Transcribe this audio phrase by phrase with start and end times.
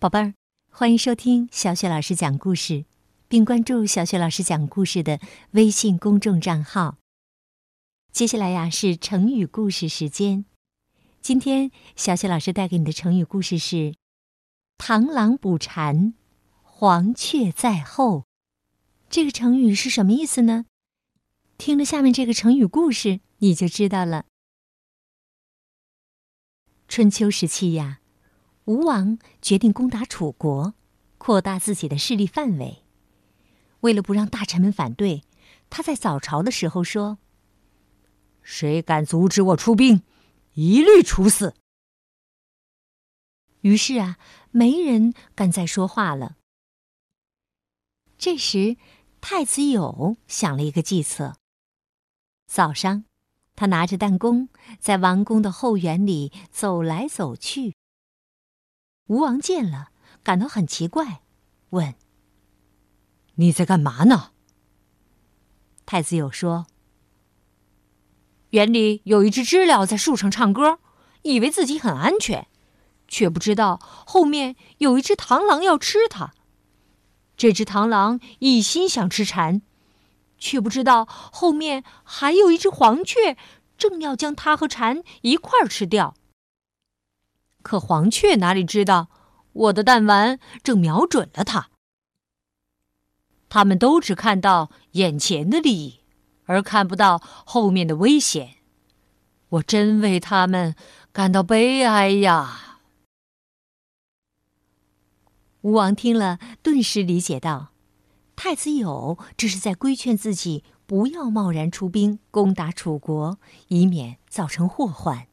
[0.00, 0.32] 宝贝儿，
[0.70, 2.86] 欢迎收听小雪老师讲故事，
[3.28, 5.20] 并关注小雪老师讲故事的
[5.50, 6.96] 微信公众账号。
[8.10, 10.46] 接下来呀是成语故事时间，
[11.20, 13.94] 今天小雪老师带给你的成语故事是
[14.82, 16.14] “螳螂捕蝉，
[16.62, 18.24] 黄雀在后”。
[19.10, 20.64] 这个成语是什么意思呢？
[21.58, 24.24] 听了下面这个成语故事，你就知道了。
[26.88, 27.99] 春秋时期呀。
[28.70, 30.74] 吴王决定攻打楚国，
[31.18, 32.84] 扩大自己的势力范围。
[33.80, 35.24] 为了不让大臣们反对，
[35.68, 37.18] 他在早朝的时候说
[38.42, 40.04] ：“谁敢阻止我出兵，
[40.52, 41.56] 一律处死。”
[43.62, 44.18] 于是啊，
[44.52, 46.36] 没人敢再说话了。
[48.16, 48.76] 这时，
[49.20, 51.34] 太子友想了一个计策。
[52.46, 53.04] 早上，
[53.56, 57.74] 他拿着弹弓，在王宫的后园里走来走去。
[59.10, 59.88] 吴王见了，
[60.22, 61.22] 感到很奇怪，
[61.70, 61.96] 问
[63.34, 64.30] ：“你在干嘛呢？”
[65.84, 66.68] 太子友说
[68.50, 70.78] ：“园里有一只知了在树上唱歌，
[71.22, 72.46] 以为自己很安全，
[73.08, 76.32] 却不知道后面有一只螳螂要吃它。
[77.36, 79.60] 这只螳螂一心想吃蝉，
[80.38, 83.36] 却不知道后面还有一只黄雀，
[83.76, 86.14] 正要将它和蝉一块儿吃掉。”
[87.62, 89.08] 可黄雀哪里知道，
[89.52, 91.70] 我的弹丸正瞄准了它。
[93.48, 96.00] 他们都只看到眼前的利益，
[96.44, 98.56] 而看不到后面的危险。
[99.48, 100.76] 我真为他们
[101.12, 102.78] 感到悲哀呀！
[105.62, 107.72] 吴王听了，顿时理解到，
[108.36, 115.26] 太子友这是在规劝自己不要贸然出兵攻打楚国，以免造成祸患。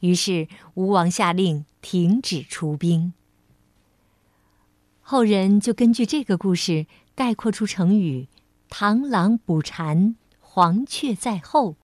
[0.00, 3.12] 于是，吴王下令停止出兵。
[5.00, 8.28] 后人就根据这个故事概括出成语
[8.68, 11.76] “螳螂捕蝉，黄雀在后”，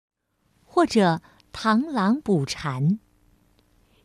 [0.66, 1.22] 或者
[1.54, 2.98] “螳螂捕蝉”，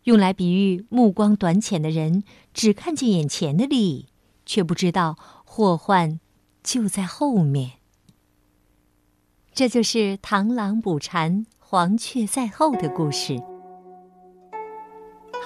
[0.05, 2.23] 用来比喻目光短浅的人
[2.53, 4.07] 只看见眼前的利益，
[4.45, 6.19] 却不知道祸患
[6.61, 7.73] 就在后面。
[9.51, 13.56] 这就是“螳螂捕蝉，黄雀在后”的故事。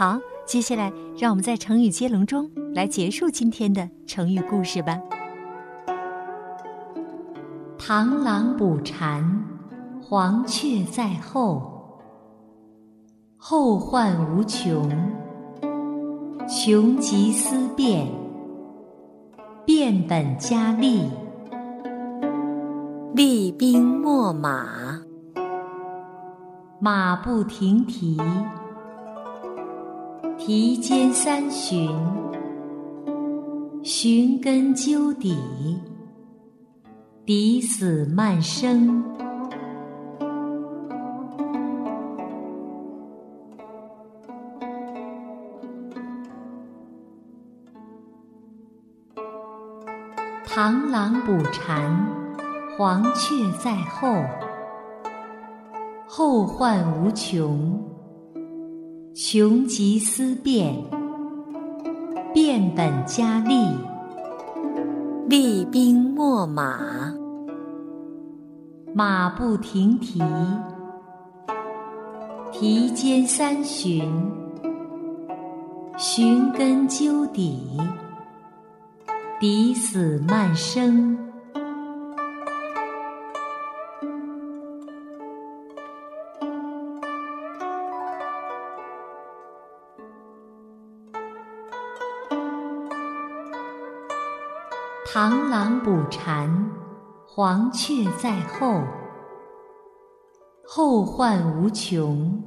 [0.02, 5.00] 好，接下来让我们在成语接龙中来结束今天的成语故事吧。
[7.78, 9.24] 螳螂捕蝉，
[10.02, 11.62] 黄雀在后。
[13.38, 14.90] 后患无穷，
[16.50, 18.08] 穷极思变，
[19.68, 21.04] 变本加厉，
[23.14, 25.00] 厉兵秣马，
[26.80, 28.20] 马不停蹄。
[30.44, 31.88] 提尖三寻，
[33.84, 35.38] 寻根究底，
[37.24, 39.04] 抵死慢生。
[50.48, 52.04] 螳螂捕蝉，
[52.76, 54.24] 黄雀在后，
[56.08, 57.91] 后患无穷。
[59.14, 60.74] 穷极思变，
[62.34, 63.68] 变本加厉，
[65.28, 67.14] 厉兵秣马，
[68.94, 70.24] 马不停蹄，
[72.54, 74.10] 蹄尖三巡，
[75.98, 77.78] 寻根究底，
[79.42, 81.18] 抵死慢生。
[95.14, 96.50] 螳螂捕蝉，
[97.28, 98.82] 黄雀在后。
[100.66, 102.42] 后患无穷，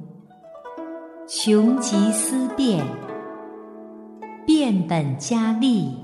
[1.27, 2.83] 穷极思变，
[4.47, 6.01] 变本加厉，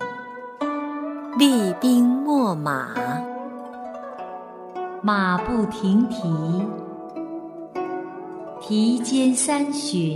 [1.36, 2.94] 厉兵秣马，
[5.02, 6.64] 马不停蹄，
[8.60, 10.16] 蹄尖三巡，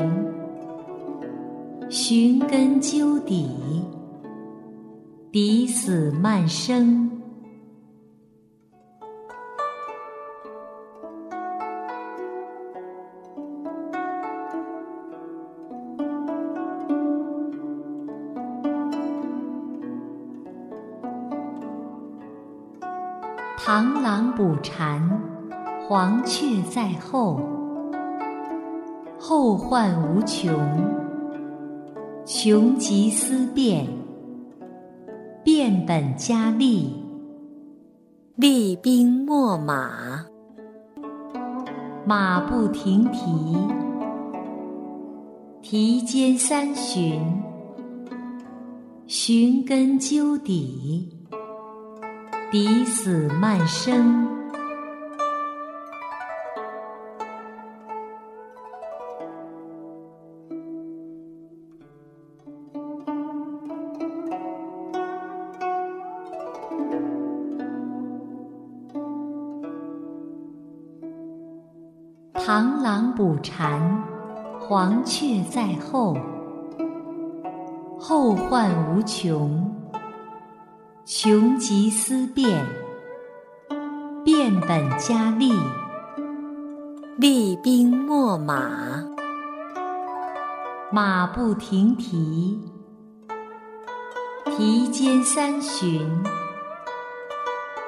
[1.89, 3.49] 寻根究底。
[5.35, 7.11] 抵死慢生。
[23.57, 25.01] 螳螂捕蝉，
[25.85, 27.41] 黄雀在后。
[29.19, 30.57] 后患无穷，
[32.25, 33.85] 穷极思变，
[35.45, 36.91] 变本加厉，
[38.35, 40.25] 厉兵秣马，
[42.03, 43.55] 马不停蹄，
[45.61, 47.21] 蹄间三巡，
[49.05, 51.15] 寻根究底，
[52.51, 54.34] 抵死漫生。
[72.45, 74.03] 螳螂捕蝉，
[74.59, 76.15] 黄雀在后，
[77.99, 79.75] 后患无穷。
[81.05, 82.63] 穷极思变，
[84.23, 85.51] 变本加厉，
[87.17, 89.03] 厉兵秣马，
[90.91, 92.61] 马不停蹄，
[94.55, 96.07] 蹄间三巡，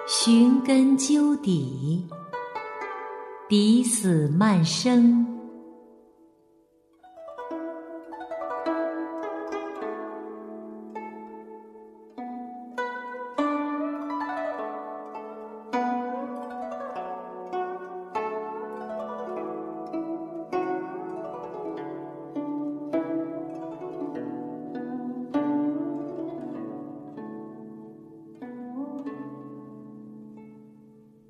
[0.07, 2.09] 寻根究底。
[3.49, 5.25] 抵死慢生。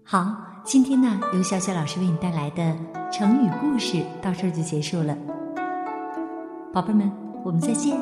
[0.03, 0.46] 好。
[0.67, 2.75] 今天呢，由小雪老师为你带来的
[3.09, 5.17] 成语故事到这儿就结束了。
[6.73, 7.09] 宝贝们，
[7.45, 7.97] 我们再见。